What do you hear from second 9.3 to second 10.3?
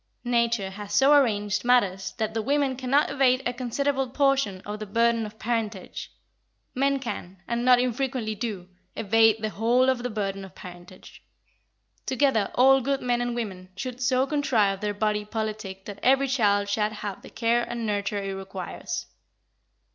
the whole of the